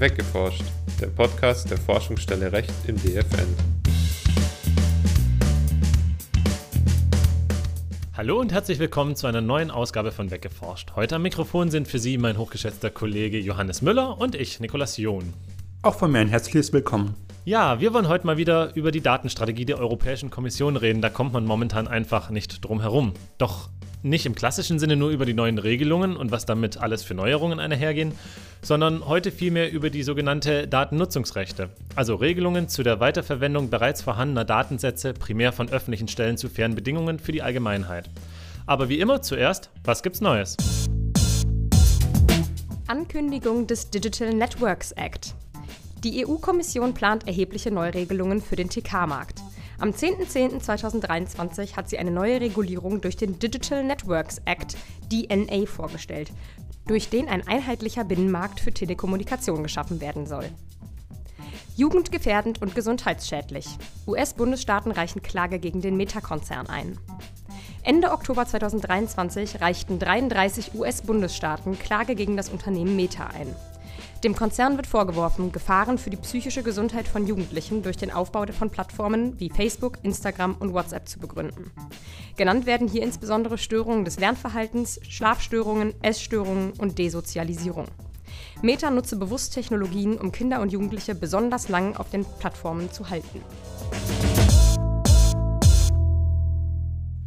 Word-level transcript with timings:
Weggeforscht, 0.00 0.62
der 0.98 1.08
Podcast 1.08 1.70
der 1.70 1.76
Forschungsstelle 1.76 2.50
Recht 2.50 2.72
im 2.86 2.96
DFN. 2.96 3.54
Hallo 8.16 8.40
und 8.40 8.50
herzlich 8.50 8.78
willkommen 8.78 9.14
zu 9.14 9.26
einer 9.26 9.42
neuen 9.42 9.70
Ausgabe 9.70 10.10
von 10.10 10.30
Weggeforscht. 10.30 10.92
Heute 10.96 11.16
am 11.16 11.22
Mikrofon 11.22 11.70
sind 11.70 11.86
für 11.86 11.98
Sie 11.98 12.16
mein 12.16 12.38
hochgeschätzter 12.38 12.88
Kollege 12.88 13.38
Johannes 13.38 13.82
Müller 13.82 14.18
und 14.18 14.34
ich, 14.34 14.58
Nikolas 14.58 14.96
John. 14.96 15.34
Auch 15.82 15.96
von 15.96 16.10
mir 16.10 16.20
ein 16.20 16.28
herzliches 16.28 16.72
Willkommen. 16.72 17.14
Ja, 17.44 17.80
wir 17.80 17.92
wollen 17.92 18.08
heute 18.08 18.24
mal 18.24 18.38
wieder 18.38 18.74
über 18.74 18.92
die 18.92 19.02
Datenstrategie 19.02 19.66
der 19.66 19.78
Europäischen 19.78 20.30
Kommission 20.30 20.76
reden. 20.76 21.02
Da 21.02 21.10
kommt 21.10 21.34
man 21.34 21.44
momentan 21.44 21.88
einfach 21.88 22.30
nicht 22.30 22.64
drum 22.64 22.80
herum. 22.80 23.12
Doch 23.36 23.68
nicht 24.02 24.26
im 24.26 24.34
klassischen 24.34 24.78
Sinne 24.78 24.96
nur 24.96 25.10
über 25.10 25.26
die 25.26 25.34
neuen 25.34 25.58
Regelungen 25.58 26.16
und 26.16 26.30
was 26.30 26.46
damit 26.46 26.78
alles 26.78 27.02
für 27.02 27.14
Neuerungen 27.14 27.60
einhergehen, 27.60 28.12
sondern 28.62 29.06
heute 29.06 29.30
vielmehr 29.30 29.70
über 29.70 29.90
die 29.90 30.02
sogenannte 30.02 30.66
Datennutzungsrechte, 30.68 31.70
also 31.94 32.14
Regelungen 32.14 32.68
zu 32.68 32.82
der 32.82 33.00
Weiterverwendung 33.00 33.70
bereits 33.70 34.02
vorhandener 34.02 34.44
Datensätze 34.44 35.12
primär 35.12 35.52
von 35.52 35.68
öffentlichen 35.68 36.08
Stellen 36.08 36.36
zu 36.36 36.48
fairen 36.48 36.74
Bedingungen 36.74 37.18
für 37.18 37.32
die 37.32 37.42
Allgemeinheit. 37.42 38.08
Aber 38.66 38.88
wie 38.88 39.00
immer 39.00 39.22
zuerst, 39.22 39.70
was 39.84 40.02
gibt's 40.02 40.20
Neues? 40.20 40.56
Ankündigung 42.86 43.66
des 43.66 43.90
Digital 43.90 44.34
Networks 44.34 44.92
Act. 44.92 45.34
Die 46.02 46.26
EU-Kommission 46.26 46.94
plant 46.94 47.26
erhebliche 47.26 47.70
Neuregelungen 47.70 48.40
für 48.40 48.56
den 48.56 48.70
TK-Markt. 48.70 49.40
Am 49.80 49.92
10.10.2023 49.92 51.74
hat 51.74 51.88
sie 51.88 51.96
eine 51.96 52.10
neue 52.10 52.38
Regulierung 52.38 53.00
durch 53.00 53.16
den 53.16 53.38
Digital 53.38 53.82
Networks 53.82 54.42
Act, 54.44 54.76
DNA, 55.10 55.64
vorgestellt, 55.64 56.30
durch 56.86 57.08
den 57.08 57.30
ein 57.30 57.48
einheitlicher 57.48 58.04
Binnenmarkt 58.04 58.60
für 58.60 58.72
Telekommunikation 58.72 59.62
geschaffen 59.62 60.02
werden 60.02 60.26
soll. 60.26 60.44
Jugendgefährdend 61.76 62.60
und 62.60 62.74
gesundheitsschädlich. 62.74 63.66
US-Bundesstaaten 64.06 64.92
reichen 64.92 65.22
Klage 65.22 65.58
gegen 65.58 65.80
den 65.80 65.96
Meta-Konzern 65.96 66.66
ein. 66.66 66.98
Ende 67.82 68.12
Oktober 68.12 68.44
2023 68.44 69.62
reichten 69.62 69.98
33 69.98 70.74
US-Bundesstaaten 70.74 71.78
Klage 71.78 72.14
gegen 72.16 72.36
das 72.36 72.50
Unternehmen 72.50 72.96
Meta 72.96 73.28
ein. 73.28 73.56
Dem 74.22 74.36
Konzern 74.36 74.76
wird 74.76 74.86
vorgeworfen, 74.86 75.50
Gefahren 75.50 75.96
für 75.96 76.10
die 76.10 76.18
psychische 76.18 76.62
Gesundheit 76.62 77.08
von 77.08 77.26
Jugendlichen 77.26 77.82
durch 77.82 77.96
den 77.96 78.10
Aufbau 78.10 78.44
von 78.52 78.68
Plattformen 78.68 79.40
wie 79.40 79.48
Facebook, 79.48 79.96
Instagram 80.02 80.56
und 80.56 80.74
WhatsApp 80.74 81.08
zu 81.08 81.18
begründen. 81.18 81.70
Genannt 82.36 82.66
werden 82.66 82.86
hier 82.86 83.02
insbesondere 83.02 83.56
Störungen 83.56 84.04
des 84.04 84.20
Lernverhaltens, 84.20 85.00
Schlafstörungen, 85.08 85.94
Essstörungen 86.02 86.72
und 86.72 86.98
Desozialisierung. 86.98 87.86
Meta 88.60 88.90
nutze 88.90 89.16
bewusst 89.16 89.54
Technologien, 89.54 90.18
um 90.18 90.32
Kinder 90.32 90.60
und 90.60 90.70
Jugendliche 90.70 91.14
besonders 91.14 91.70
lang 91.70 91.96
auf 91.96 92.10
den 92.10 92.26
Plattformen 92.40 92.92
zu 92.92 93.08
halten. 93.08 93.40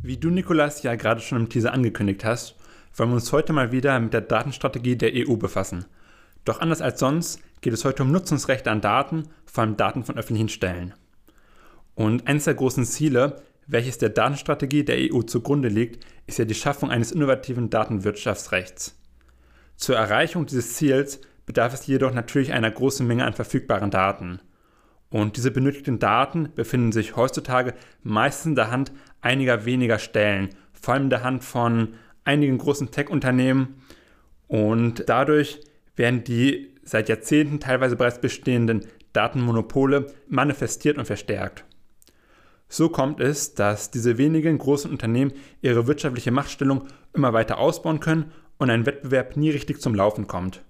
Wie 0.03 0.17
du, 0.17 0.29
Nikolas, 0.29 0.83
ja 0.83 0.93
gerade 0.93 1.21
schon 1.21 1.39
im 1.39 1.49
Teaser 1.49 1.73
angekündigt 1.73 2.23
hast, 2.23 2.55
wollen 2.95 3.09
wir 3.09 3.15
uns 3.15 3.31
heute 3.31 3.51
mal 3.51 3.71
wieder 3.71 3.99
mit 3.99 4.13
der 4.13 4.21
Datenstrategie 4.21 4.95
der 4.95 5.11
EU 5.15 5.37
befassen– 5.37 5.85
doch 6.45 6.59
anders 6.59 6.81
als 6.81 6.99
sonst 6.99 7.39
geht 7.61 7.73
es 7.73 7.85
heute 7.85 8.03
um 8.03 8.11
Nutzungsrechte 8.11 8.69
an 8.69 8.81
Daten, 8.81 9.29
vor 9.45 9.63
allem 9.63 9.77
Daten 9.77 10.03
von 10.03 10.17
öffentlichen 10.17 10.49
Stellen. 10.49 10.93
Und 11.95 12.27
eines 12.27 12.45
der 12.45 12.55
großen 12.55 12.85
Ziele, 12.85 13.41
welches 13.67 13.97
der 13.97 14.09
Datenstrategie 14.09 14.83
der 14.83 14.97
EU 15.13 15.21
zugrunde 15.21 15.69
liegt, 15.69 16.05
ist 16.27 16.39
ja 16.39 16.45
die 16.45 16.53
Schaffung 16.53 16.91
eines 16.91 17.11
innovativen 17.11 17.69
Datenwirtschaftsrechts. 17.69 18.99
Zur 19.77 19.95
Erreichung 19.95 20.45
dieses 20.45 20.73
Ziels 20.73 21.21
bedarf 21.45 21.73
es 21.73 21.87
jedoch 21.87 22.13
natürlich 22.13 22.53
einer 22.53 22.71
großen 22.71 23.05
Menge 23.05 23.25
an 23.25 23.33
verfügbaren 23.33 23.91
Daten. 23.91 24.39
Und 25.09 25.37
diese 25.37 25.51
benötigten 25.51 25.99
Daten 25.99 26.49
befinden 26.55 26.91
sich 26.91 27.15
heutzutage 27.15 27.73
meistens 28.01 28.47
in 28.47 28.55
der 28.55 28.71
Hand 28.71 28.91
einiger 29.21 29.65
weniger 29.65 29.99
Stellen, 29.99 30.49
vor 30.73 30.95
allem 30.95 31.03
in 31.03 31.09
der 31.09 31.23
Hand 31.23 31.43
von 31.43 31.93
einigen 32.23 32.57
großen 32.57 32.91
Tech-Unternehmen. 32.91 33.81
Und 34.47 35.07
dadurch 35.07 35.61
werden 35.95 36.23
die 36.23 36.73
seit 36.83 37.09
Jahrzehnten 37.09 37.59
teilweise 37.59 37.95
bereits 37.95 38.19
bestehenden 38.19 38.85
Datenmonopole 39.13 40.07
manifestiert 40.27 40.97
und 40.97 41.05
verstärkt. 41.05 41.65
So 42.67 42.89
kommt 42.89 43.19
es, 43.19 43.53
dass 43.53 43.91
diese 43.91 44.17
wenigen 44.17 44.57
großen 44.57 44.89
Unternehmen 44.89 45.33
ihre 45.61 45.85
wirtschaftliche 45.85 46.31
Machtstellung 46.31 46.87
immer 47.13 47.31
weiter 47.31 47.59
ausbauen 47.59 47.99
können 47.99 48.31
und 48.57 48.69
ein 48.69 48.85
Wettbewerb 48.85 49.37
nie 49.37 49.51
richtig 49.51 49.79
zum 49.79 49.93
Laufen 49.93 50.25
kommt, 50.25 50.63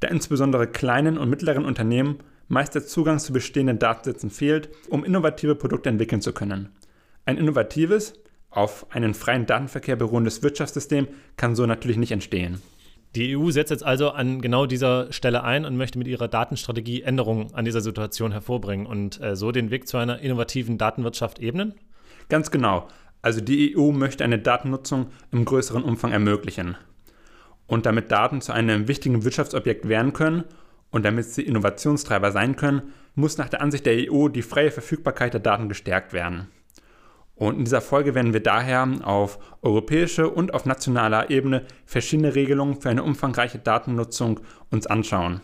da 0.00 0.08
insbesondere 0.08 0.66
kleinen 0.66 1.16
und 1.16 1.30
mittleren 1.30 1.64
Unternehmen 1.64 2.18
meist 2.48 2.74
der 2.74 2.84
Zugang 2.84 3.18
zu 3.18 3.32
bestehenden 3.32 3.78
Datensätzen 3.78 4.30
fehlt, 4.30 4.68
um 4.88 5.04
innovative 5.04 5.54
Produkte 5.54 5.88
entwickeln 5.88 6.20
zu 6.20 6.32
können. 6.32 6.70
Ein 7.24 7.38
innovatives, 7.38 8.14
auf 8.50 8.86
einen 8.90 9.14
freien 9.14 9.46
Datenverkehr 9.46 9.96
beruhendes 9.96 10.42
Wirtschaftssystem 10.42 11.08
kann 11.36 11.54
so 11.56 11.66
natürlich 11.66 11.96
nicht 11.96 12.12
entstehen. 12.12 12.60
Die 13.16 13.36
EU 13.36 13.50
setzt 13.50 13.70
jetzt 13.70 13.84
also 13.84 14.10
an 14.10 14.40
genau 14.40 14.66
dieser 14.66 15.12
Stelle 15.12 15.44
ein 15.44 15.64
und 15.64 15.76
möchte 15.76 15.98
mit 15.98 16.08
ihrer 16.08 16.26
Datenstrategie 16.26 17.02
Änderungen 17.02 17.54
an 17.54 17.64
dieser 17.64 17.80
Situation 17.80 18.32
hervorbringen 18.32 18.86
und 18.86 19.20
äh, 19.20 19.36
so 19.36 19.52
den 19.52 19.70
Weg 19.70 19.86
zu 19.86 19.98
einer 19.98 20.18
innovativen 20.18 20.78
Datenwirtschaft 20.78 21.38
ebnen? 21.38 21.74
Ganz 22.28 22.50
genau. 22.50 22.88
Also 23.22 23.40
die 23.40 23.76
EU 23.76 23.92
möchte 23.92 24.24
eine 24.24 24.38
Datennutzung 24.38 25.06
im 25.30 25.44
größeren 25.44 25.84
Umfang 25.84 26.10
ermöglichen. 26.10 26.76
Und 27.66 27.86
damit 27.86 28.10
Daten 28.10 28.40
zu 28.40 28.52
einem 28.52 28.88
wichtigen 28.88 29.24
Wirtschaftsobjekt 29.24 29.88
werden 29.88 30.12
können 30.12 30.44
und 30.90 31.04
damit 31.04 31.26
sie 31.26 31.42
Innovationstreiber 31.42 32.32
sein 32.32 32.56
können, 32.56 32.82
muss 33.14 33.38
nach 33.38 33.48
der 33.48 33.62
Ansicht 33.62 33.86
der 33.86 34.12
EU 34.12 34.28
die 34.28 34.42
freie 34.42 34.72
Verfügbarkeit 34.72 35.32
der 35.32 35.40
Daten 35.40 35.68
gestärkt 35.68 36.12
werden. 36.12 36.48
Und 37.36 37.58
in 37.58 37.64
dieser 37.64 37.80
Folge 37.80 38.14
werden 38.14 38.32
wir 38.32 38.42
daher 38.42 38.88
auf 39.02 39.38
europäischer 39.62 40.36
und 40.36 40.54
auf 40.54 40.66
nationaler 40.66 41.30
Ebene 41.30 41.64
verschiedene 41.84 42.34
Regelungen 42.34 42.80
für 42.80 42.90
eine 42.90 43.02
umfangreiche 43.02 43.58
Datennutzung 43.58 44.40
uns 44.70 44.86
anschauen. 44.86 45.40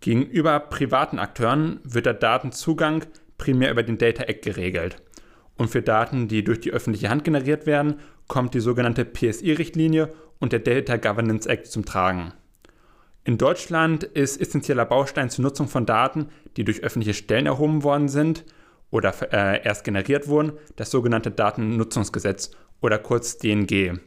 Gegenüber 0.00 0.60
privaten 0.60 1.18
Akteuren 1.18 1.80
wird 1.84 2.06
der 2.06 2.14
Datenzugang 2.14 3.04
primär 3.38 3.70
über 3.70 3.82
den 3.82 3.98
Data 3.98 4.24
Act 4.24 4.44
geregelt. 4.44 5.02
Und 5.56 5.68
für 5.68 5.82
Daten, 5.82 6.28
die 6.28 6.44
durch 6.44 6.60
die 6.60 6.70
öffentliche 6.70 7.10
Hand 7.10 7.24
generiert 7.24 7.66
werden, 7.66 8.00
kommt 8.28 8.54
die 8.54 8.60
sogenannte 8.60 9.04
PSI-Richtlinie 9.04 10.12
und 10.38 10.52
der 10.52 10.60
Data 10.60 10.96
Governance 10.96 11.48
Act 11.48 11.66
zum 11.66 11.84
Tragen. 11.84 12.32
In 13.24 13.38
Deutschland 13.38 14.04
ist 14.04 14.40
essentieller 14.40 14.84
Baustein 14.84 15.30
zur 15.30 15.42
Nutzung 15.42 15.68
von 15.68 15.86
Daten, 15.86 16.28
die 16.56 16.64
durch 16.64 16.82
öffentliche 16.82 17.14
Stellen 17.14 17.46
erhoben 17.46 17.82
worden 17.82 18.08
sind, 18.08 18.44
oder 18.90 19.14
äh, 19.32 19.64
erst 19.64 19.84
generiert 19.84 20.28
wurden, 20.28 20.52
das 20.76 20.90
sogenannte 20.90 21.30
Datennutzungsgesetz 21.30 22.50
oder 22.80 22.98
kurz 22.98 23.38
DNG. 23.38 23.98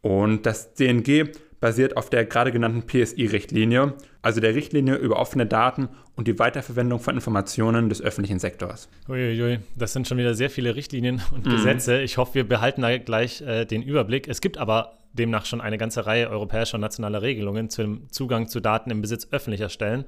Und 0.00 0.46
das 0.46 0.74
DNG 0.74 1.30
basiert 1.62 1.96
auf 1.96 2.10
der 2.10 2.26
gerade 2.26 2.50
genannten 2.50 2.82
PSI-Richtlinie, 2.82 3.94
also 4.20 4.40
der 4.40 4.54
Richtlinie 4.54 4.96
über 4.96 5.18
offene 5.18 5.46
Daten 5.46 5.88
und 6.16 6.26
die 6.26 6.38
Weiterverwendung 6.38 6.98
von 6.98 7.14
Informationen 7.14 7.88
des 7.88 8.02
öffentlichen 8.02 8.40
Sektors. 8.40 8.88
Uiuiui, 9.08 9.60
das 9.76 9.92
sind 9.92 10.08
schon 10.08 10.18
wieder 10.18 10.34
sehr 10.34 10.50
viele 10.50 10.74
Richtlinien 10.74 11.22
und 11.30 11.46
mhm. 11.46 11.52
Gesetze. 11.52 12.02
Ich 12.02 12.18
hoffe, 12.18 12.34
wir 12.34 12.48
behalten 12.48 12.82
da 12.82 12.98
gleich 12.98 13.40
äh, 13.42 13.64
den 13.64 13.82
Überblick. 13.82 14.26
Es 14.26 14.40
gibt 14.40 14.58
aber 14.58 14.98
demnach 15.12 15.46
schon 15.46 15.60
eine 15.60 15.78
ganze 15.78 16.04
Reihe 16.04 16.28
europäischer 16.28 16.74
und 16.74 16.80
nationaler 16.80 17.22
Regelungen 17.22 17.70
zum 17.70 18.10
Zugang 18.10 18.48
zu 18.48 18.58
Daten 18.58 18.90
im 18.90 19.00
Besitz 19.00 19.28
öffentlicher 19.30 19.68
Stellen. 19.68 20.04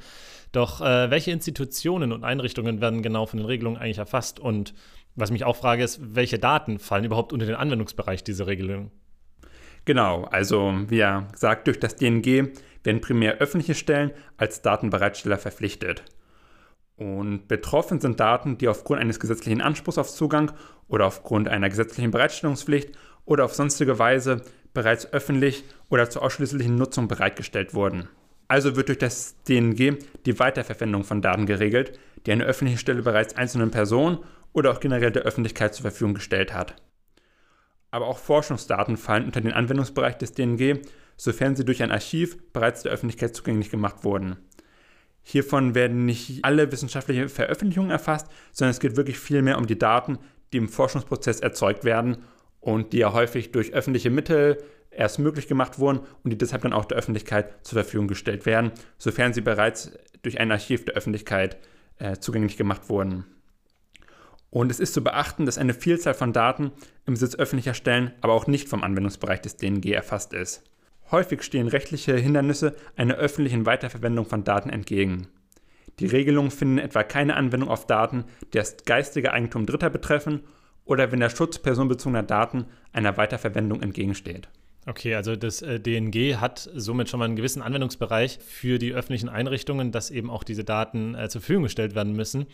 Doch 0.50 0.81
äh, 0.81 1.09
welche 1.10 1.31
Institutionen 1.31 2.10
und 2.10 2.25
Einrichtungen 2.25 2.81
werden 2.81 3.00
genau 3.00 3.26
von 3.26 3.38
den 3.38 3.47
Regelungen 3.47 3.76
eigentlich 3.76 3.98
erfasst? 3.98 4.41
Und 4.41 4.75
was 5.15 5.31
mich 5.31 5.44
auch 5.44 5.54
frage, 5.54 5.84
ist, 5.84 6.00
welche 6.03 6.41
Daten 6.41 6.81
fallen 6.81 7.04
überhaupt 7.04 7.32
unter 7.32 7.47
den 7.47 7.54
Anwendungsbereich 7.54 8.25
dieser 8.25 8.48
Regelung? 8.48 8.91
Genau, 9.84 10.25
also 10.25 10.75
wie 10.89 11.01
er 11.01 11.28
sagt, 11.34 11.66
durch 11.66 11.78
das 11.78 11.97
DNG 11.97 12.53
werden 12.84 13.01
primär 13.01 13.39
öffentliche 13.39 13.75
Stellen 13.75 14.13
als 14.36 14.63
Datenbereitsteller 14.63 15.39
verpflichtet. 15.39 16.04
Und 16.97 17.48
betroffen 17.48 18.01
sind 18.01 18.21
Daten, 18.21 18.57
die 18.57 18.69
aufgrund 18.69 19.01
eines 19.01 19.19
gesetzlichen 19.19 19.60
Anspruchs 19.60 19.98
auf 19.98 20.10
Zugang 20.10 20.53
oder 20.89 21.07
aufgrund 21.07 21.48
einer 21.48 21.69
gesetzlichen 21.69 22.13
Bereitstellungspflicht 22.13 22.92
oder 23.25 23.45
auf 23.45 23.54
sonstige 23.54 23.98
Weise 23.98 24.42
bereits 24.75 25.13
öffentlich 25.13 25.65
oder 25.89 26.09
zur 26.09 26.22
ausschließlichen 26.22 26.77
Nutzung 26.77 27.09
bereitgestellt 27.09 27.75
wurden. 27.75 28.09
Also 28.48 28.77
wird 28.77 28.89
durch 28.89 28.98
das 28.98 29.42
DNG 29.45 29.98
die 30.27 30.39
Weiterverwendung 30.39 31.04
von 31.04 31.22
Daten 31.22 31.47
geregelt, 31.47 31.98
die 32.27 32.33
eine 32.33 32.45
öffentliche 32.45 32.78
Stelle 32.78 33.03
bereits 33.03 33.36
einzelnen 33.36 33.71
Personen 33.71 34.19
oder 34.53 34.71
auch 34.71 34.81
generell 34.81 35.10
der 35.10 35.22
Öffentlichkeit 35.22 35.75
zur 35.75 35.83
Verfügung 35.83 36.15
gestellt 36.15 36.54
hat. 36.54 36.77
Aber 37.95 38.09
auch 38.09 38.19
Forschungsdaten 38.19 38.97
fallen 38.97 39.25
unter 39.25 39.41
den 39.41 39.53
Anwendungsbereich 39.53 40.19
des 40.19 40.33
DNG, 40.33 40.81
sofern 41.17 41.55
sie 41.55 41.65
durch 41.65 41.81
ein 41.81 41.93
Archiv 41.93 42.37
bereits 42.53 42.83
der 42.83 42.91
Öffentlichkeit 42.91 43.37
zugänglich 43.37 43.71
gemacht 43.71 44.03
wurden. 44.03 44.37
Hiervon 45.23 45.77
werden 45.77 46.05
nicht 46.05 46.45
alle 46.45 46.73
wissenschaftlichen 46.73 47.29
Veröffentlichungen 47.29 47.93
erfasst, 47.93 48.27
sondern 48.51 48.73
es 48.73 48.81
geht 48.81 48.97
wirklich 48.97 49.21
vielmehr 49.21 49.59
um 49.59 49.69
die 49.69 49.79
Daten, 49.79 50.19
die 50.53 50.57
im 50.57 50.69
Forschungsprozess 50.69 51.39
erzeugt 51.39 51.85
werden 51.85 52.17
und 52.59 52.93
die 52.93 52.99
ja 52.99 53.13
häufig 53.13 53.53
durch 53.53 53.75
öffentliche 53.75 54.11
Mittel 54.11 54.59
erst 54.91 55.21
möglich 55.21 55.47
gemacht 55.47 55.79
wurden 55.79 56.01
und 56.25 56.33
die 56.33 56.39
deshalb 56.39 56.63
dann 56.63 56.73
auch 56.73 56.87
der 56.87 56.99
Öffentlichkeit 56.99 57.65
zur 57.65 57.81
Verfügung 57.81 58.09
gestellt 58.09 58.45
werden, 58.45 58.73
sofern 58.99 59.33
sie 59.33 59.41
bereits 59.41 59.93
durch 60.23 60.41
ein 60.41 60.51
Archiv 60.51 60.85
der 60.85 60.95
Öffentlichkeit 60.95 61.59
äh, 62.01 62.17
zugänglich 62.17 62.57
gemacht 62.57 62.89
wurden. 62.89 63.25
Und 64.54 64.71
es 64.71 64.78
ist 64.78 64.95
zu 64.95 65.03
beachten, 65.03 65.47
dass 65.47 65.59
eine 65.59 65.74
Vielzahl 65.74 66.15
von 66.15 66.33
Daten 66.33 66.71
im 67.06 67.15
Besitz 67.15 67.34
öffentlicher 67.34 67.74
Stellen 67.74 68.12
aber 68.21 68.34
auch 68.34 68.47
nicht 68.47 68.68
vom 68.68 68.84
Anwendungsbereich 68.84 69.41
des 69.41 69.56
DNG 69.56 69.84
erfasst 69.91 70.33
ist. 70.33 70.62
Häufig 71.10 71.42
stehen 71.42 71.66
rechtliche 71.66 72.16
Hindernisse 72.16 72.77
einer 72.95 73.16
öffentlichen 73.16 73.66
Weiterverwendung 73.66 74.27
von 74.27 74.45
Daten 74.45 74.71
entgegen. 74.71 75.27
Die 75.98 76.06
Regelungen 76.06 76.53
finden 76.53 76.78
etwa 76.78 77.03
keine 77.03 77.34
Anwendung 77.34 77.68
auf 77.68 77.89
Daten, 77.89 78.27
die 78.53 78.59
das 78.59 78.77
geistige 78.84 79.33
Eigentum 79.33 79.66
Dritter 79.66 79.91
betreffen 79.91 80.45
oder 80.84 81.10
wenn 81.10 81.18
der 81.18 81.30
Schutz 81.30 81.59
personenbezogener 81.59 82.22
Daten 82.22 82.66
einer 82.92 83.16
Weiterverwendung 83.16 83.83
entgegensteht. 83.83 84.48
Okay, 84.86 85.15
also 85.15 85.34
das 85.34 85.63
äh, 85.63 85.81
DNG 85.81 86.36
hat 86.36 86.69
somit 86.75 87.09
schon 87.09 87.19
mal 87.19 87.25
einen 87.25 87.36
gewissen 87.36 87.63
Anwendungsbereich 87.63 88.39
für 88.39 88.78
die 88.78 88.92
öffentlichen 88.92 89.31
Einrichtungen, 89.31 89.92
dass 89.92 90.10
eben 90.10 90.28
auch 90.28 90.45
diese 90.45 90.63
Daten 90.63 91.15
äh, 91.15 91.28
zur 91.31 91.41
Verfügung 91.41 91.65
gestellt 91.65 91.95
werden 91.95 92.15
müssen. 92.15 92.47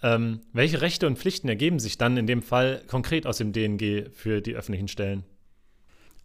Ähm, 0.00 0.40
welche 0.52 0.80
Rechte 0.80 1.08
und 1.08 1.18
Pflichten 1.18 1.48
ergeben 1.48 1.80
sich 1.80 1.98
dann 1.98 2.16
in 2.16 2.26
dem 2.26 2.42
Fall 2.42 2.82
konkret 2.86 3.26
aus 3.26 3.38
dem 3.38 3.52
DNG 3.52 4.10
für 4.12 4.40
die 4.40 4.54
öffentlichen 4.54 4.86
Stellen? 4.86 5.24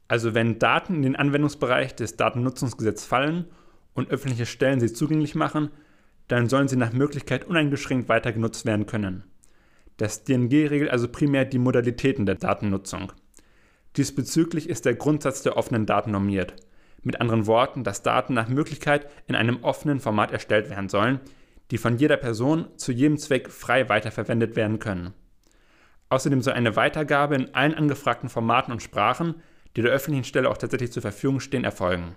Also 0.07 0.35
wenn 0.35 0.59
Daten 0.59 0.95
in 0.95 1.01
den 1.01 1.15
Anwendungsbereich 1.15 1.95
des 1.95 2.15
Datennutzungsgesetzes 2.17 3.07
fallen 3.07 3.45
und 3.93 4.09
öffentliche 4.09 4.45
Stellen 4.45 4.79
sie 4.79 4.93
zugänglich 4.93 5.33
machen, 5.33 5.69
dann 6.27 6.49
sollen 6.49 6.67
sie 6.67 6.77
nach 6.77 6.93
Möglichkeit 6.93 7.45
uneingeschränkt 7.45 8.09
weiter 8.09 8.31
genutzt 8.31 8.65
werden 8.65 8.85
können. 8.85 9.23
Das 9.97 10.23
DNG 10.23 10.67
regelt 10.69 10.91
also 10.91 11.07
primär 11.07 11.45
die 11.45 11.57
Modalitäten 11.57 12.27
der 12.27 12.35
Datennutzung. 12.35 13.11
Diesbezüglich 13.97 14.69
ist 14.69 14.85
der 14.85 14.93
Grundsatz 14.93 15.41
der 15.41 15.57
offenen 15.57 15.87
Daten 15.87 16.11
normiert. 16.11 16.53
Mit 17.01 17.19
anderen 17.19 17.47
Worten, 17.47 17.83
dass 17.83 18.03
Daten 18.03 18.35
nach 18.35 18.47
Möglichkeit 18.47 19.09
in 19.25 19.33
einem 19.33 19.63
offenen 19.63 19.99
Format 19.99 20.31
erstellt 20.31 20.69
werden 20.69 20.87
sollen, 20.87 21.19
die 21.71 21.79
von 21.79 21.97
jeder 21.97 22.17
Person 22.17 22.67
zu 22.77 22.91
jedem 22.91 23.17
Zweck 23.17 23.49
frei 23.49 23.89
weiterverwendet 23.89 24.55
werden 24.55 24.77
können. 24.77 25.15
Außerdem 26.09 26.41
soll 26.41 26.53
eine 26.53 26.75
Weitergabe 26.75 27.35
in 27.35 27.55
allen 27.55 27.73
angefragten 27.73 28.29
Formaten 28.29 28.71
und 28.71 28.83
Sprachen, 28.83 29.35
die 29.75 29.81
der 29.81 29.91
öffentlichen 29.91 30.25
Stelle 30.25 30.49
auch 30.49 30.57
tatsächlich 30.57 30.91
zur 30.91 31.01
Verfügung 31.01 31.39
stehen, 31.39 31.63
erfolgen. 31.63 32.15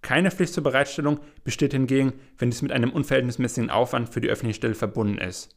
Keine 0.00 0.30
Pflicht 0.30 0.54
zur 0.54 0.62
Bereitstellung 0.62 1.20
besteht 1.44 1.72
hingegen, 1.72 2.14
wenn 2.38 2.50
dies 2.50 2.62
mit 2.62 2.72
einem 2.72 2.92
unverhältnismäßigen 2.92 3.70
Aufwand 3.70 4.08
für 4.08 4.20
die 4.20 4.28
öffentliche 4.28 4.56
Stelle 4.56 4.74
verbunden 4.74 5.18
ist. 5.18 5.54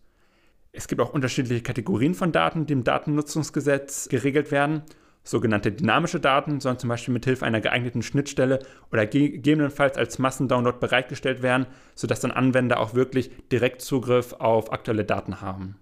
Es 0.74 0.88
gibt 0.88 1.02
auch 1.02 1.14
unterschiedliche 1.14 1.64
Kategorien 1.64 2.16
von 2.16 2.32
Daten, 2.32 2.66
die 2.66 2.74
im 2.74 2.84
Datennutzungsgesetz 2.84 4.10
geregelt 4.10 4.52
werden 4.52 4.84
Sogenannte 5.24 5.72
dynamische 5.72 6.20
Daten 6.20 6.60
sollen 6.60 6.80
zum 6.80 6.90
Beispiel 6.90 7.14
mit 7.14 7.26
Hilfe 7.26 7.46
einer 7.46 7.62
geeigneten 7.62 8.02
Schnittstelle 8.02 8.60
oder 8.92 9.06
gegebenenfalls 9.06 9.98
als 9.98 10.18
Massendownload 10.18 10.80
bereitgestellt 10.80 11.44
werden, 11.44 11.68
sodass 11.94 12.22
dann 12.22 12.32
Anwender 12.32 12.80
auch 12.80 12.96
wirklich 12.96 13.30
direkt 13.52 13.82
Zugriff 13.82 14.34
auf 14.34 14.74
aktuelle 14.74 15.06
Daten 15.06 15.42
haben. 15.42 15.76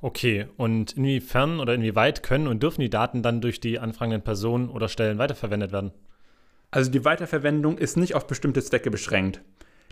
Okay, 0.00 0.46
und 0.58 0.92
inwiefern 0.92 1.60
oder 1.60 1.74
inwieweit 1.74 2.22
können 2.22 2.46
und 2.46 2.62
dürfen 2.62 2.82
die 2.82 2.90
Daten 2.90 3.22
dann 3.22 3.40
durch 3.40 3.58
die 3.58 3.78
anfragenden 3.78 4.22
Personen 4.22 4.68
oder 4.68 4.88
Stellen 4.88 5.18
weiterverwendet 5.18 5.72
werden? 5.72 5.92
Also 6.70 6.90
die 6.90 7.04
Weiterverwendung 7.04 7.78
ist 7.78 7.96
nicht 7.96 8.14
auf 8.14 8.26
bestimmte 8.26 8.62
Zwecke 8.62 8.90
beschränkt. 8.90 9.40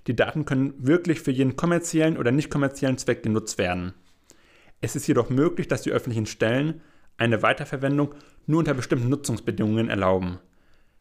Die 0.06 0.16
Daten 0.16 0.44
können 0.44 0.75
wirklich 0.78 1.20
für 1.20 1.31
jeden 1.31 1.56
kommerziellen 1.56 2.19
oder 2.19 2.31
nicht 2.31 2.50
kommerziellen 2.50 2.98
Zweck 2.98 3.22
genutzt 3.22 3.56
werden. 3.56 3.94
Es 4.81 4.96
ist 4.96 5.06
jedoch 5.06 5.31
möglich, 5.31 5.69
dass 5.69 5.82
die 5.82 5.93
öffentlichen 5.93 6.26
Stellen 6.26 6.82
eine 7.22 7.42
Weiterverwendung 7.42 8.14
nur 8.46 8.58
unter 8.58 8.74
bestimmten 8.74 9.08
Nutzungsbedingungen 9.08 9.88
erlauben. 9.88 10.38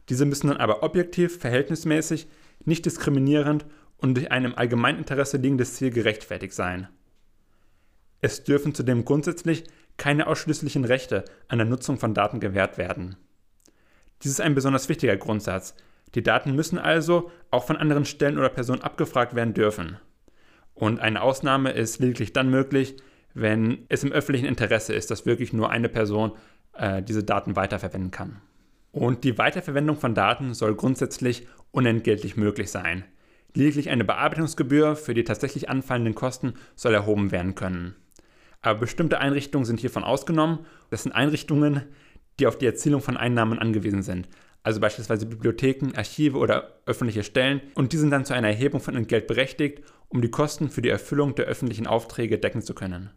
Diese 0.09 0.25
müssen 0.25 0.47
dann 0.47 0.57
aber 0.57 0.83
objektiv, 0.83 1.39
verhältnismäßig, 1.39 2.27
nicht 2.63 2.85
diskriminierend 2.85 3.65
und 3.97 4.15
durch 4.15 4.31
ein 4.31 4.45
im 4.45 4.57
Allgemeininteresse 4.57 5.37
liegendes 5.37 5.75
Ziel 5.75 5.91
gerechtfertigt 5.91 6.53
sein. 6.53 6.87
Es 8.19 8.43
dürfen 8.43 8.75
zudem 8.75 9.03
grundsätzlich 9.03 9.63
keine 9.97 10.27
ausschließlichen 10.27 10.85
Rechte 10.85 11.25
an 11.47 11.57
der 11.57 11.67
Nutzung 11.67 11.97
von 11.97 12.13
Daten 12.13 12.39
gewährt 12.39 12.77
werden. 12.77 13.17
Dies 14.21 14.31
ist 14.31 14.41
ein 14.41 14.55
besonders 14.55 14.89
wichtiger 14.89 15.17
Grundsatz. 15.17 15.75
Die 16.13 16.23
Daten 16.23 16.55
müssen 16.55 16.77
also 16.77 17.31
auch 17.49 17.65
von 17.65 17.77
anderen 17.77 18.05
Stellen 18.05 18.37
oder 18.37 18.49
Personen 18.49 18.81
abgefragt 18.81 19.35
werden 19.35 19.53
dürfen. 19.53 19.97
Und 20.73 20.99
eine 20.99 21.21
Ausnahme 21.21 21.71
ist 21.71 21.99
lediglich 21.99 22.33
dann 22.33 22.49
möglich, 22.49 22.97
wenn 23.33 23.85
es 23.89 24.03
im 24.03 24.11
öffentlichen 24.11 24.47
Interesse 24.47 24.93
ist, 24.93 25.11
dass 25.11 25.25
wirklich 25.25 25.53
nur 25.53 25.69
eine 25.69 25.89
Person 25.89 26.33
äh, 26.73 27.01
diese 27.01 27.23
Daten 27.23 27.55
weiterverwenden 27.55 28.11
kann. 28.11 28.41
Und 28.91 29.23
die 29.23 29.37
Weiterverwendung 29.37 29.97
von 29.97 30.15
Daten 30.15 30.53
soll 30.53 30.75
grundsätzlich 30.75 31.47
unentgeltlich 31.71 32.35
möglich 32.35 32.71
sein. 32.71 33.05
Lediglich 33.53 33.89
eine 33.89 34.05
Bearbeitungsgebühr 34.05 34.95
für 34.95 35.13
die 35.13 35.23
tatsächlich 35.23 35.69
anfallenden 35.69 36.15
Kosten 36.15 36.53
soll 36.75 36.93
erhoben 36.93 37.31
werden 37.31 37.55
können. 37.55 37.95
Aber 38.61 38.79
bestimmte 38.79 39.19
Einrichtungen 39.19 39.65
sind 39.65 39.79
hiervon 39.79 40.03
ausgenommen. 40.03 40.59
Das 40.89 41.03
sind 41.03 41.13
Einrichtungen, 41.13 41.83
die 42.39 42.47
auf 42.47 42.57
die 42.57 42.65
Erzielung 42.65 43.01
von 43.01 43.17
Einnahmen 43.17 43.59
angewiesen 43.59 44.03
sind. 44.03 44.27
Also 44.63 44.79
beispielsweise 44.79 45.25
Bibliotheken, 45.25 45.95
Archive 45.95 46.37
oder 46.37 46.79
öffentliche 46.85 47.23
Stellen. 47.23 47.61
Und 47.73 47.93
die 47.93 47.97
sind 47.97 48.11
dann 48.11 48.25
zu 48.25 48.33
einer 48.33 48.49
Erhebung 48.49 48.79
von 48.79 48.95
Entgelt 48.95 49.27
berechtigt, 49.27 49.81
um 50.09 50.21
die 50.21 50.29
Kosten 50.29 50.69
für 50.69 50.81
die 50.81 50.89
Erfüllung 50.89 51.35
der 51.35 51.45
öffentlichen 51.45 51.87
Aufträge 51.87 52.37
decken 52.37 52.61
zu 52.61 52.75
können. 52.75 53.09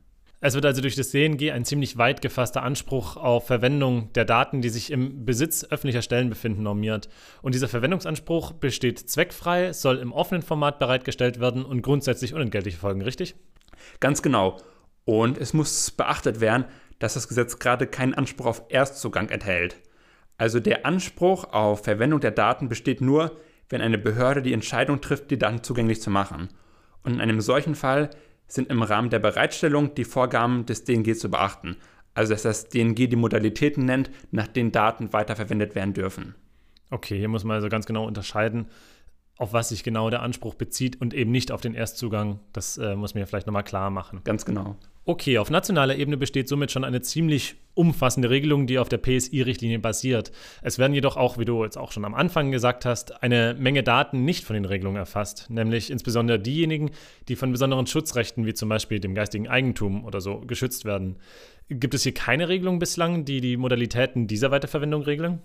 Es 0.47 0.53
wird 0.53 0.67
also 0.67 0.83
durch 0.83 0.95
das 0.95 1.09
DNG 1.09 1.53
ein 1.53 1.65
ziemlich 1.65 1.97
weit 1.97 2.21
gefasster 2.21 2.63
Anspruch 2.63 3.17
auf 3.17 3.47
Verwendung 3.47 4.13
der 4.13 4.27
Daten, 4.27 4.61
die 4.61 4.69
sich 4.69 4.91
im 4.91 5.25
Besitz 5.25 5.65
öffentlicher 5.65 6.03
Stellen 6.03 6.29
befinden, 6.29 6.63
normiert. 6.63 7.09
Und 7.41 7.55
dieser 7.55 7.67
Verwendungsanspruch 7.67 8.53
besteht 8.53 8.99
zweckfrei, 8.99 9.73
soll 9.73 9.97
im 9.97 10.13
offenen 10.13 10.43
Format 10.43 10.79
bereitgestellt 10.79 11.41
werden 11.41 11.65
und 11.65 11.81
grundsätzlich 11.81 12.35
unentgeltlich 12.35 12.77
folgen, 12.77 13.01
richtig? 13.01 13.37
Ganz 14.01 14.21
genau. 14.21 14.59
Und 15.07 15.39
es 15.39 15.55
muss 15.55 15.91
beachtet 15.91 16.43
werden, 16.43 16.67
dass 16.99 17.15
das 17.15 17.27
Gesetz 17.27 17.59
gerade 17.59 17.87
keinen 17.87 18.13
Anspruch 18.13 18.45
auf 18.45 18.65
Erstzugang 18.69 19.31
enthält. 19.31 19.77
Also 20.37 20.61
der 20.61 20.85
Anspruch 20.85 21.55
auf 21.55 21.85
Verwendung 21.85 22.21
der 22.21 22.33
Daten 22.33 22.69
besteht 22.69 23.01
nur, 23.01 23.35
wenn 23.71 23.81
eine 23.81 23.97
Behörde 23.97 24.43
die 24.43 24.53
Entscheidung 24.53 25.01
trifft, 25.01 25.31
die 25.31 25.39
Daten 25.39 25.63
zugänglich 25.63 26.03
zu 26.03 26.11
machen. 26.11 26.51
Und 27.03 27.15
in 27.15 27.23
einem 27.23 27.41
solchen 27.41 27.75
Fall 27.75 28.11
sind 28.47 28.71
im 28.71 28.83
Rahmen 28.83 29.11
der 29.11 29.19
Bereitstellung 29.19 29.95
die 29.95 30.05
Vorgaben 30.05 30.67
des 30.67 30.85
DNG 30.85 31.17
zu 31.17 31.31
beachten, 31.31 31.77
also 32.15 32.33
dass 32.33 32.43
das 32.43 32.69
DNG 32.69 33.09
die 33.09 33.17
Modalitäten 33.17 33.85
nennt, 33.85 34.11
nach 34.31 34.47
denen 34.47 34.73
Daten 34.73 35.13
weiterverwendet 35.13 35.75
werden 35.75 35.95
dürfen. 35.95 36.35
Okay, 36.91 37.19
hier 37.19 37.29
muss 37.29 37.45
man 37.45 37.57
also 37.57 37.69
ganz 37.69 37.87
genau 37.87 38.07
unterscheiden, 38.07 38.67
auf 39.37 39.53
was 39.53 39.71
sich 39.71 39.83
genau 39.83 40.11
der 40.11 40.23
Anspruch 40.23 40.55
bezieht 40.55 41.01
und 41.01 41.13
eben 41.13 41.31
nicht 41.31 41.51
auf 41.51 41.61
den 41.61 41.75
Erstzugang. 41.75 42.41
Das 42.53 42.79
äh, 42.79 42.95
muss 42.95 43.15
mir 43.15 43.27
vielleicht 43.27 43.47
nochmal 43.47 43.65
klar 43.65 43.91
machen. 43.91 44.21
Ganz 44.25 44.45
genau. 44.45 44.77
Okay, 45.07 45.37
auf 45.37 45.51
nationaler 45.51 45.97
Ebene 45.97 46.17
besteht 46.17 46.49
somit 46.49 46.71
schon 46.71 46.83
eine 46.83 47.03
ziemlich 47.03 47.57
umfassende 47.75 48.31
Regelung, 48.31 48.67
die 48.67 48.79
auf 48.79 48.89
der 48.89 48.97
PSI-Richtlinie 48.97 49.79
basiert. 49.79 50.33
Es 50.63 50.79
werden 50.79 50.95
jedoch 50.95 51.19
auch, 51.19 51.37
wie 51.37 51.45
du 51.45 51.63
jetzt 51.63 51.77
auch 51.77 51.93
schon 51.93 52.07
am 52.07 52.15
Anfang 52.15 52.51
gesagt 52.51 52.87
hast, 52.87 53.23
eine 53.23 53.55
Menge 53.59 53.83
Daten 53.83 54.25
nicht 54.25 54.45
von 54.45 54.55
den 54.55 54.65
Regelungen 54.65 54.97
erfasst, 54.97 55.51
nämlich 55.51 55.91
insbesondere 55.91 56.39
diejenigen, 56.39 56.91
die 57.29 57.37
von 57.37 57.53
besonderen 57.53 57.87
Schutzrechten 57.87 58.47
wie 58.47 58.55
zum 58.55 58.71
Beispiel 58.71 58.99
dem 58.99 59.15
geistigen 59.15 59.47
Eigentum 59.47 60.07
oder 60.07 60.23
so 60.23 60.39
geschützt 60.39 60.87
werden. 60.87 61.17
Gibt 61.69 61.93
es 61.93 62.05
hier 62.05 62.15
keine 62.15 62.49
Regelung 62.49 62.79
bislang, 62.79 63.27
die 63.27 63.43
die 63.43 63.59
Modalitäten 63.59 64.27
dieser 64.27 64.53
Weiterverwendung 64.53 65.03
regeln? 65.03 65.43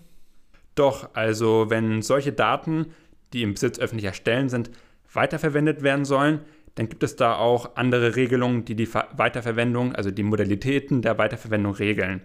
Doch, 0.74 1.10
also 1.12 1.66
wenn 1.68 2.00
solche 2.00 2.32
Daten, 2.32 2.94
die 3.34 3.42
im 3.42 3.52
Besitz 3.52 3.78
öffentlicher 3.78 4.14
Stellen 4.14 4.48
sind, 4.48 4.70
weiterverwendet 5.12 5.82
werden 5.82 6.04
sollen, 6.04 6.40
dann 6.74 6.88
gibt 6.88 7.02
es 7.02 7.16
da 7.16 7.36
auch 7.36 7.76
andere 7.76 8.16
Regelungen, 8.16 8.64
die 8.64 8.74
die 8.74 8.88
Weiterverwendung, 8.92 9.94
also 9.94 10.10
die 10.10 10.22
Modalitäten 10.22 11.02
der 11.02 11.18
Weiterverwendung 11.18 11.74
regeln. 11.74 12.22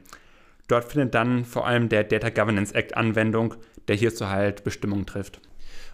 Dort 0.68 0.92
findet 0.92 1.14
dann 1.14 1.46
vor 1.46 1.68
allem 1.68 1.90
der 1.90 2.04
Data 2.04 2.30
Governance 2.30 2.74
Act 2.74 2.98
Anwendung, 2.98 3.56
der 3.88 3.96
hierzu 3.96 4.30
halt 4.30 4.64
Bestimmungen 4.64 5.06
trifft. 5.06 5.40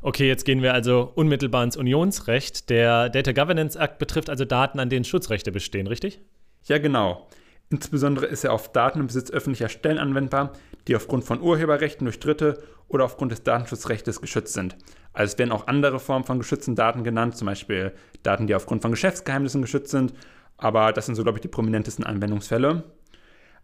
Okay, 0.01 0.27
jetzt 0.27 0.45
gehen 0.45 0.61
wir 0.61 0.73
also 0.73 1.11
unmittelbar 1.13 1.63
ins 1.63 1.77
Unionsrecht. 1.77 2.69
Der 2.69 3.09
Data 3.09 3.33
Governance 3.33 3.77
Act 3.77 3.99
betrifft 3.99 4.29
also 4.29 4.45
Daten, 4.45 4.79
an 4.79 4.89
denen 4.89 5.05
Schutzrechte 5.05 5.51
bestehen, 5.51 5.87
richtig? 5.87 6.19
Ja, 6.65 6.77
genau. 6.77 7.27
Insbesondere 7.71 8.25
ist 8.25 8.43
er 8.43 8.51
auf 8.51 8.73
Daten 8.73 8.99
im 8.99 9.07
Besitz 9.07 9.31
öffentlicher 9.31 9.69
Stellen 9.69 9.97
anwendbar, 9.97 10.51
die 10.87 10.95
aufgrund 10.95 11.23
von 11.23 11.41
Urheberrechten 11.41 12.03
durch 12.03 12.19
Dritte 12.19 12.61
oder 12.89 13.05
aufgrund 13.05 13.31
des 13.31 13.43
Datenschutzrechts 13.43 14.19
geschützt 14.19 14.53
sind. 14.53 14.75
Also 15.13 15.31
es 15.31 15.39
werden 15.39 15.53
auch 15.53 15.67
andere 15.67 15.99
Formen 15.99 16.25
von 16.25 16.37
geschützten 16.37 16.75
Daten 16.75 17.05
genannt, 17.05 17.37
zum 17.37 17.45
Beispiel 17.45 17.93
Daten, 18.23 18.45
die 18.45 18.55
aufgrund 18.55 18.81
von 18.81 18.91
Geschäftsgeheimnissen 18.91 19.61
geschützt 19.61 19.91
sind. 19.91 20.13
Aber 20.57 20.91
das 20.91 21.05
sind 21.05 21.15
so, 21.15 21.23
glaube 21.23 21.37
ich, 21.37 21.41
die 21.41 21.47
prominentesten 21.47 22.05
Anwendungsfälle. 22.05 22.83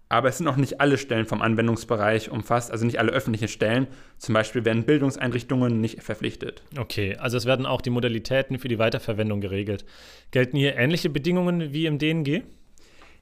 Aber 0.07 0.29
es 0.29 0.37
sind 0.37 0.47
auch 0.47 0.55
nicht 0.55 0.79
alle 0.79 0.97
Stellen 0.97 1.25
vom 1.25 1.41
Anwendungsbereich 1.41 2.31
umfasst, 2.31 2.71
also 2.71 2.85
nicht 2.85 2.99
alle 2.99 3.11
öffentlichen 3.11 3.49
Stellen. 3.49 3.87
Zum 4.17 4.33
Beispiel 4.33 4.63
werden 4.63 4.85
Bildungseinrichtungen 4.85 5.81
nicht 5.81 6.01
verpflichtet. 6.01 6.63
Okay, 6.79 7.17
also 7.17 7.35
es 7.35 7.45
werden 7.45 7.65
auch 7.65 7.81
die 7.81 7.89
Modalitäten 7.89 8.57
für 8.57 8.69
die 8.69 8.79
Weiterverwendung 8.79 9.41
geregelt. 9.41 9.83
Gelten 10.31 10.55
hier 10.55 10.77
ähnliche 10.77 11.09
Bedingungen 11.09 11.73
wie 11.73 11.87
im 11.87 11.97
DNG? 11.97 12.43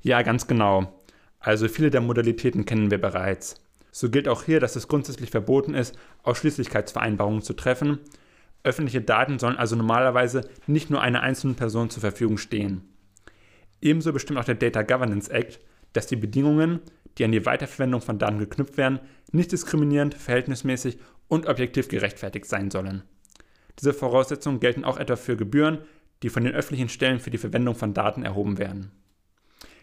Ja, 0.05 0.21
ganz 0.21 0.45
genau. 0.45 1.01
Also 1.39 1.67
viele 1.67 1.89
der 1.89 1.99
Modalitäten 1.99 2.65
kennen 2.65 2.91
wir 2.91 3.01
bereits. 3.01 3.55
So 3.91 4.11
gilt 4.11 4.27
auch 4.27 4.43
hier, 4.43 4.59
dass 4.59 4.75
es 4.75 4.87
grundsätzlich 4.87 5.31
verboten 5.31 5.73
ist, 5.73 5.97
Ausschließlichkeitsvereinbarungen 6.21 7.41
zu 7.41 7.53
treffen. 7.53 7.97
Öffentliche 8.63 9.01
Daten 9.01 9.39
sollen 9.39 9.57
also 9.57 9.75
normalerweise 9.75 10.47
nicht 10.67 10.91
nur 10.91 11.01
einer 11.01 11.21
einzelnen 11.21 11.55
Person 11.55 11.89
zur 11.89 12.01
Verfügung 12.01 12.37
stehen. 12.37 12.83
Ebenso 13.81 14.13
bestimmt 14.13 14.37
auch 14.37 14.43
der 14.43 14.53
Data 14.53 14.83
Governance 14.83 15.31
Act, 15.31 15.59
dass 15.93 16.05
die 16.05 16.17
Bedingungen, 16.17 16.81
die 17.17 17.25
an 17.25 17.31
die 17.31 17.47
Weiterverwendung 17.47 18.01
von 18.01 18.19
Daten 18.19 18.37
geknüpft 18.37 18.77
werden, 18.77 18.99
nicht 19.31 19.51
diskriminierend, 19.51 20.13
verhältnismäßig 20.13 20.99
und 21.29 21.47
objektiv 21.47 21.87
gerechtfertigt 21.87 22.45
sein 22.45 22.69
sollen. 22.69 23.01
Diese 23.79 23.91
Voraussetzungen 23.91 24.59
gelten 24.59 24.85
auch 24.85 24.97
etwa 24.97 25.15
für 25.15 25.35
Gebühren, 25.35 25.79
die 26.21 26.29
von 26.29 26.43
den 26.43 26.53
öffentlichen 26.53 26.89
Stellen 26.89 27.19
für 27.19 27.31
die 27.31 27.39
Verwendung 27.39 27.73
von 27.73 27.95
Daten 27.95 28.21
erhoben 28.21 28.59
werden. 28.59 28.91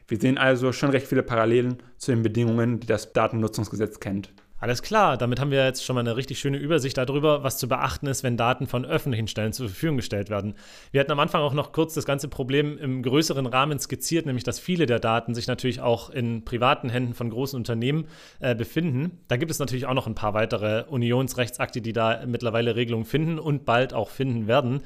Wir 0.09 0.19
sehen 0.19 0.39
also 0.39 0.73
schon 0.73 0.91
recht 0.91 1.07
viele 1.07 1.23
Parallelen 1.23 1.79
zu 1.97 2.11
den 2.11 2.23
Bedingungen, 2.23 2.81
die 2.81 2.87
das 2.87 3.13
Datennutzungsgesetz 3.13 4.01
kennt. 4.01 4.33
Alles 4.63 4.81
klar, 4.81 5.17
damit 5.17 5.41
haben 5.41 5.51
wir 5.51 5.65
jetzt 5.65 5.85
schon 5.85 5.95
mal 5.95 6.03
eine 6.03 6.17
richtig 6.17 6.39
schöne 6.39 6.57
Übersicht 6.57 6.97
darüber, 6.97 7.43
was 7.43 7.59
zu 7.59 7.67
beachten 7.67 8.07
ist, 8.07 8.23
wenn 8.23 8.37
Daten 8.37 8.69
von 8.69 8.85
öffentlichen 8.85 9.27
Stellen 9.27 9.53
zur 9.53 9.67
Verfügung 9.67 9.97
gestellt 9.97 10.31
werden. 10.31 10.55
Wir 10.93 11.01
hatten 11.01 11.11
am 11.11 11.19
Anfang 11.19 11.43
auch 11.43 11.53
noch 11.53 11.73
kurz 11.73 11.95
das 11.95 12.05
ganze 12.05 12.29
Problem 12.29 12.79
im 12.79 13.03
größeren 13.03 13.47
Rahmen 13.47 13.81
skizziert, 13.81 14.25
nämlich 14.25 14.45
dass 14.45 14.61
viele 14.61 14.87
der 14.87 15.01
Daten 15.01 15.35
sich 15.35 15.49
natürlich 15.49 15.81
auch 15.81 16.11
in 16.11 16.45
privaten 16.45 16.91
Händen 16.91 17.13
von 17.13 17.29
großen 17.29 17.57
Unternehmen 17.57 18.07
äh, 18.39 18.55
befinden. 18.55 19.19
Da 19.27 19.37
gibt 19.37 19.51
es 19.51 19.59
natürlich 19.59 19.87
auch 19.87 19.95
noch 19.95 20.07
ein 20.07 20.15
paar 20.15 20.33
weitere 20.33 20.85
Unionsrechtsakte, 20.85 21.81
die 21.81 21.93
da 21.93 22.23
mittlerweile 22.25 22.77
Regelungen 22.77 23.05
finden 23.05 23.41
und 23.41 23.65
bald 23.65 23.95
auch 23.95 24.11
finden 24.11 24.47
werden. 24.47 24.83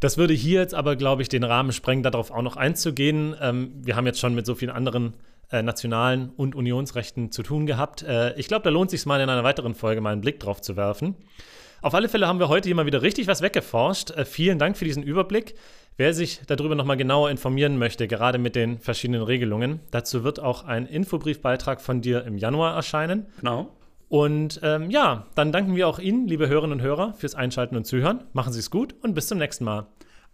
Das 0.00 0.18
würde 0.18 0.34
hier 0.34 0.60
jetzt 0.60 0.74
aber, 0.74 0.96
glaube 0.96 1.22
ich, 1.22 1.28
den 1.28 1.44
Rahmen 1.44 1.72
sprengen, 1.72 2.02
darauf 2.02 2.30
auch 2.30 2.42
noch 2.42 2.56
einzugehen. 2.56 3.34
Ähm, 3.40 3.72
wir 3.82 3.96
haben 3.96 4.06
jetzt 4.06 4.20
schon 4.20 4.34
mit 4.34 4.44
so 4.44 4.54
vielen 4.54 4.70
anderen 4.70 5.14
äh, 5.50 5.62
nationalen 5.62 6.30
und 6.36 6.54
Unionsrechten 6.54 7.30
zu 7.32 7.42
tun 7.42 7.66
gehabt. 7.66 8.02
Äh, 8.02 8.34
ich 8.38 8.48
glaube, 8.48 8.64
da 8.64 8.70
lohnt 8.70 8.92
es 8.92 9.00
sich 9.00 9.06
mal 9.06 9.20
in 9.20 9.28
einer 9.28 9.44
weiteren 9.44 9.74
Folge 9.74 10.00
mal 10.00 10.12
einen 10.12 10.20
Blick 10.20 10.40
drauf 10.40 10.60
zu 10.60 10.76
werfen. 10.76 11.16
Auf 11.82 11.94
alle 11.94 12.08
Fälle 12.08 12.26
haben 12.26 12.40
wir 12.40 12.48
heute 12.48 12.68
hier 12.68 12.74
mal 12.74 12.86
wieder 12.86 13.02
richtig 13.02 13.26
was 13.26 13.42
weggeforscht. 13.42 14.10
Äh, 14.10 14.24
vielen 14.24 14.58
Dank 14.58 14.76
für 14.76 14.84
diesen 14.84 15.02
Überblick. 15.02 15.54
Wer 15.96 16.12
sich 16.12 16.40
darüber 16.46 16.74
nochmal 16.74 16.98
genauer 16.98 17.30
informieren 17.30 17.78
möchte, 17.78 18.06
gerade 18.06 18.38
mit 18.38 18.54
den 18.54 18.80
verschiedenen 18.80 19.22
Regelungen, 19.22 19.80
dazu 19.90 20.24
wird 20.24 20.40
auch 20.40 20.64
ein 20.64 20.86
Infobriefbeitrag 20.86 21.80
von 21.80 22.02
dir 22.02 22.24
im 22.24 22.36
Januar 22.36 22.74
erscheinen. 22.74 23.26
Genau. 23.40 23.70
Und 24.08 24.60
ähm, 24.62 24.90
ja, 24.90 25.26
dann 25.34 25.52
danken 25.52 25.74
wir 25.74 25.88
auch 25.88 25.98
Ihnen, 25.98 26.28
liebe 26.28 26.48
Hörerinnen 26.48 26.78
und 26.78 26.84
Hörer, 26.84 27.14
fürs 27.14 27.34
Einschalten 27.34 27.76
und 27.76 27.86
Zuhören. 27.86 28.24
Machen 28.32 28.52
Sie 28.52 28.60
es 28.60 28.70
gut 28.70 28.94
und 29.02 29.14
bis 29.14 29.26
zum 29.26 29.38
nächsten 29.38 29.64
Mal. 29.64 29.86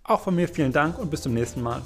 Auch 0.05 0.21
von 0.21 0.35
mir 0.35 0.49
vielen 0.49 0.73
Dank 0.73 0.99
und 0.99 1.11
bis 1.11 1.23
zum 1.23 1.33
nächsten 1.33 1.63
Mal. 1.63 1.81